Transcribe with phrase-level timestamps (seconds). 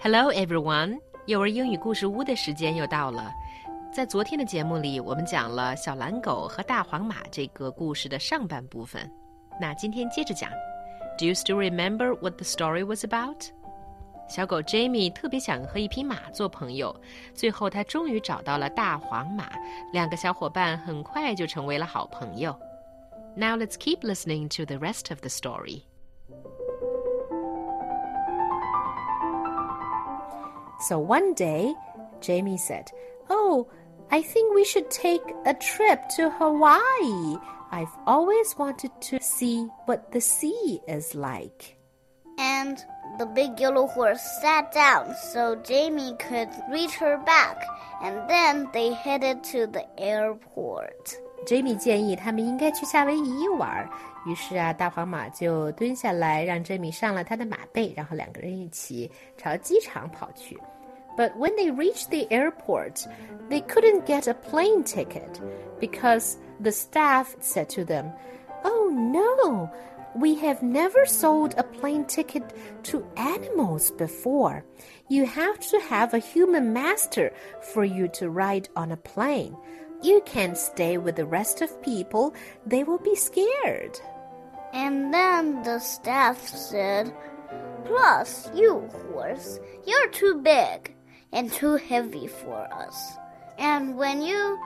[0.00, 0.98] Hello, everyone！
[1.26, 3.32] 幼儿英语故事屋的时间又到了。
[3.92, 9.10] 在昨天的节目里，我们讲了小蓝狗和大黄马这个故事的上半部分。
[9.60, 10.50] 那今天接着讲。
[11.16, 13.50] Do you still remember what the story was about？
[14.28, 16.94] 小狗 Jamie 特别想和一匹马做朋友，
[17.34, 19.48] 最后他终于找到了大黄马，
[19.92, 22.58] 两个小伙伴很快就成为了好朋友。
[23.36, 25.82] Now let's keep listening to the rest of the story.
[30.80, 31.74] So one day,
[32.20, 32.90] Jamie said,
[33.30, 33.66] Oh,
[34.10, 37.36] I think we should take a trip to Hawaii.
[37.70, 41.76] I've always wanted to see what the sea is like.
[42.38, 42.84] And
[43.18, 47.64] the big yellow horse sat down so Jamie could reach her back,
[48.02, 51.16] and then they headed to the airport.
[51.46, 53.88] Jamie 建议他们应该去夏威夷玩，
[54.26, 60.58] 于是啊，大黄马就蹲下来，让 Jamie 上了他的马背，然后两个人一起朝机场跑去。
[61.19, 63.05] But when they reached the airport,
[63.49, 65.41] they couldn't get a plane ticket
[65.77, 68.13] because the staff said to them,
[68.63, 69.69] Oh no,
[70.15, 74.63] we have never sold a plane ticket to animals before.
[75.09, 77.33] You have to have a human master
[77.73, 79.57] for you to ride on a plane.
[80.01, 82.33] You can't stay with the rest of people,
[82.65, 83.99] they will be scared.
[84.71, 87.13] And then the staff said,
[87.83, 90.95] Plus, you horse, you're too big
[91.31, 93.13] and too heavy for us.
[93.57, 94.59] And when you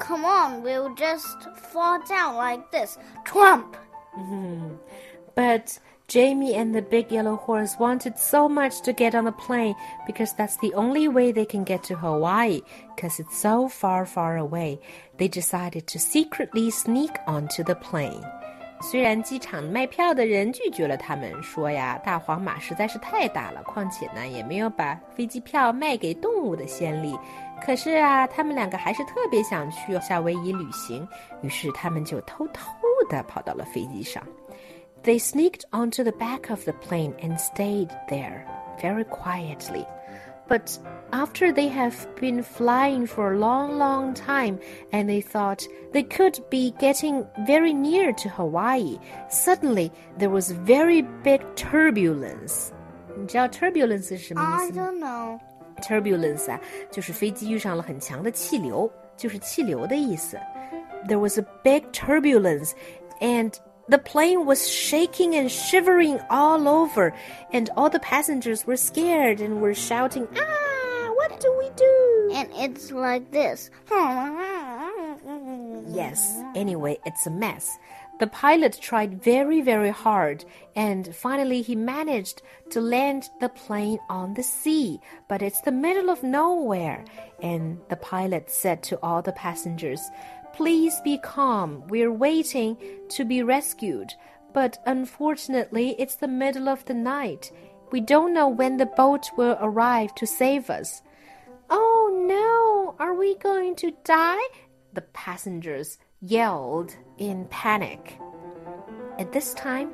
[0.00, 2.98] come on, we'll just fall down like this.
[3.24, 3.76] Trump!
[4.14, 4.74] Hmm.
[5.34, 5.78] But
[6.08, 9.74] Jamie and the big yellow horse wanted so much to get on the plane
[10.06, 12.62] because that's the only way they can get to Hawaii
[12.94, 14.80] because it's so far, far away.
[15.18, 18.24] They decided to secretly sneak onto the plane.
[18.80, 27.18] 虽然机场卖票的人拒绝了他们，说呀，大黄马实在是太大了，况且呢，也没有把飞机票卖给动物的先例。
[27.60, 31.08] 可是啊，他们两个还是特别想去夏威夷旅行，
[31.40, 32.70] 于是他们就偷偷
[33.08, 34.22] 的跑到了飞机上。
[35.02, 38.44] They sneaked onto the back of the plane and stayed there
[38.80, 39.86] very quietly.
[40.47, 40.77] But
[41.11, 44.59] after they have been flying for a long, long time
[44.91, 48.99] and they thought they could be getting very near to Hawaii,
[49.29, 52.71] suddenly there was very big turbulence.
[53.15, 55.39] 你知道 turbulence 是什么意 I 思吗 don't know.
[55.81, 56.59] turbulence 啊，
[56.91, 60.37] 就是飞机遇上了很强的气流，就是气流的意思。
[61.07, 62.73] There was a big turbulence,
[63.21, 63.53] and
[63.88, 67.14] the plane was shaking and shivering all over,
[67.52, 72.48] and all the passengers were scared and were shouting, "Ah, what do we do?" And
[72.54, 73.70] it's like this.
[75.88, 77.78] Yes, anyway, it's a mess.
[78.18, 84.32] The pilot tried very, very hard, and finally he managed to land the plane on
[84.32, 87.04] the sea, but it's the middle of nowhere.
[87.42, 90.00] And the pilot said to all the passengers,
[90.56, 92.78] Please be calm, we're waiting
[93.10, 94.14] to be rescued.
[94.54, 97.52] But unfortunately, it's the middle of the night.
[97.92, 101.02] We don't know when the boat will arrive to save us.
[101.68, 104.42] Oh no, are we going to die?
[104.94, 108.18] The passengers yelled in panic.
[109.18, 109.92] At this time,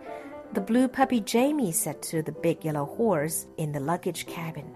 [0.52, 4.66] the blue puppy Jamie said to the big yellow horse in the luggage cabin,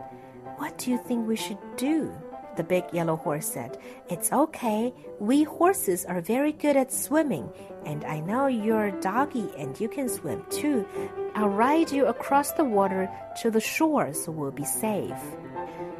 [0.56, 2.12] What do you think we should do?
[2.56, 3.78] The big yellow horse said,
[4.08, 4.94] It's okay.
[5.20, 7.50] We horses are very good at swimming,
[7.84, 10.86] and I know you're a doggy and you can swim too.
[11.34, 13.10] I'll ride you across the water
[13.42, 15.20] to the shore so we'll be safe.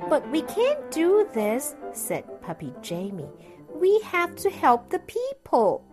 [0.08, 3.28] But we can't do this, said Puppy Jamie.
[3.74, 5.84] We have to help the people.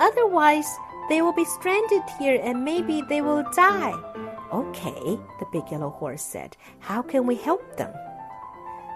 [0.00, 0.66] Otherwise,
[1.08, 3.94] they will be stranded here and maybe they will die.
[4.52, 6.56] Okay, the big yellow horse said.
[6.80, 7.92] How can we help them?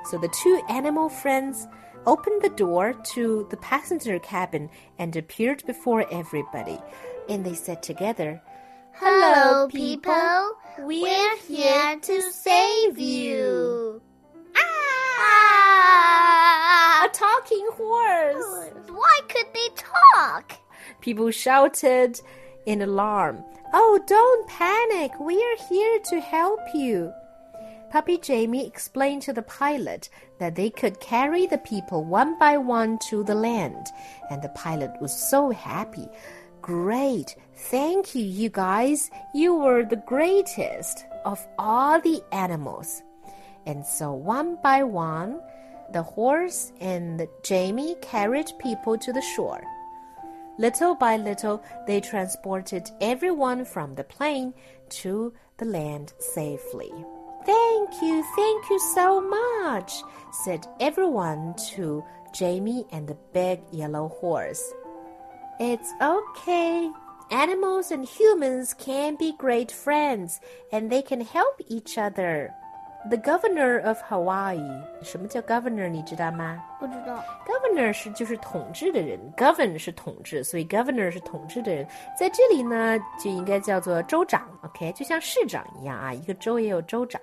[0.04, 1.66] So the two animal friends
[2.06, 6.78] opened the door to the passenger cabin and appeared before everybody.
[7.28, 8.40] And they said together,
[8.94, 10.52] Hello, people.
[10.78, 14.00] We're here to save you.
[14.56, 17.04] Ah!
[17.04, 18.70] A talking horse!
[18.88, 20.52] Why could they talk?
[21.00, 22.20] People shouted
[22.66, 23.44] in alarm.
[23.72, 25.12] Oh, don't panic.
[25.20, 27.12] We are here to help you.
[27.90, 32.98] Puppy Jamie explained to the pilot that they could carry the people one by one
[33.08, 33.86] to the land,
[34.30, 36.06] and the pilot was so happy.
[36.60, 37.34] Great!
[37.54, 39.10] Thank you, you guys.
[39.34, 43.02] You were the greatest of all the animals.
[43.64, 45.40] And so, one by one,
[45.92, 49.62] the horse and Jamie carried people to the shore.
[50.58, 54.52] Little by little, they transported everyone from the plane
[54.90, 56.92] to the land safely.
[57.77, 62.03] Thank Thank you, thank you so much, said everyone to
[62.33, 64.63] Jamie and the big yellow horse.
[65.59, 66.89] It's okay.
[67.29, 70.39] Animals and humans can be great friends,
[70.71, 72.51] and they can help each other.
[73.11, 75.87] The governor of Hawaii，什么叫 governor？
[75.87, 76.63] 你知道吗？
[76.79, 77.23] 不知道。
[77.45, 81.87] Governor 是就是统治的人，govern 是统治，所以 governor 是统治的人。
[82.17, 87.21] 在这里呢，就应该叫做州长，OK，就像市长一样啊，一个州也有州长。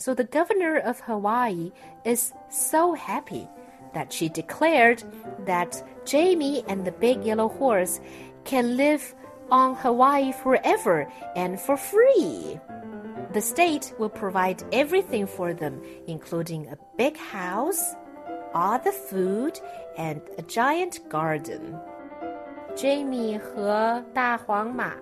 [0.00, 1.72] So the governor of Hawaii
[2.04, 3.48] is so happy
[3.94, 5.02] that she declared
[5.46, 8.00] that Jamie and the big yellow horse
[8.44, 9.14] can live
[9.50, 12.60] on Hawaii forever and for free.
[13.32, 17.94] The state will provide everything for them, including a big house,
[18.54, 19.58] all the food,
[19.96, 21.78] and a giant garden.
[22.76, 24.92] Jamie 和大黄马，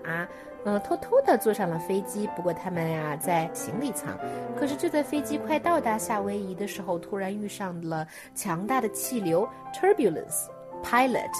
[0.69, 2.29] 呃，偷偷的坐上了飞机。
[2.35, 4.15] 不过他们呀、在行李舱。
[4.55, 10.45] 可是就在飞机快到达夏威夷的时候，突然遇上了强大的气流 turbulence。
[10.83, 11.31] Pilot，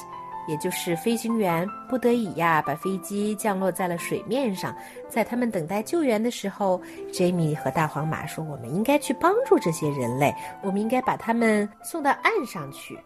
[0.48, 4.76] 也就是飞行员，不得已呀，把飞机降落在了水面上。
[5.08, 6.82] 在他们等待救援的时候
[7.14, 10.34] ，Jamie 和大黄马说：“我们应该去帮助这些人类，
[10.64, 13.00] 我们应该把他们送到岸上去。”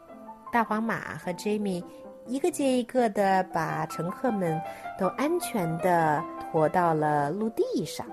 [0.54, 1.84] 大黄马和 Jamie
[2.28, 4.60] 一个接一个的把乘客们
[4.98, 8.06] 都安全的驮到了陆地上。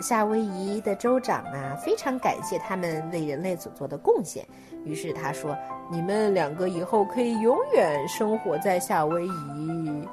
[0.00, 4.44] 夏威夷的州长啊，非常感谢他们为人类所做的贡献。
[4.84, 5.56] 于是他说
[5.90, 10.08] ：“你们两个以后可以永远生活在夏威夷。”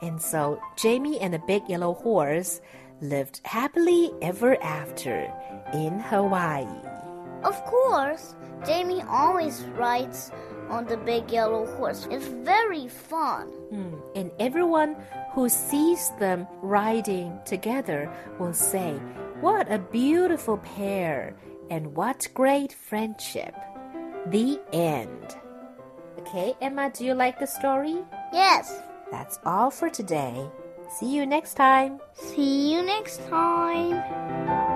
[0.00, 2.56] And so Jamie and the big yellow horse
[3.00, 5.30] lived happily ever after
[5.72, 6.66] in Hawaii.
[7.44, 8.34] Of course,
[8.64, 10.30] Jamie always rides
[10.72, 12.08] on the big yellow horse.
[12.10, 13.52] It's very fun.
[13.70, 14.96] Mm, And everyone
[15.34, 18.96] who sees them riding together will say,
[19.40, 21.36] What a beautiful pair,
[21.70, 23.54] and what great friendship.
[24.26, 25.36] The end.
[26.20, 27.98] Okay, Emma, do you like the story?
[28.32, 28.80] Yes.
[29.10, 30.48] That's all for today.
[30.98, 32.00] See you next time.
[32.14, 34.70] See you next time.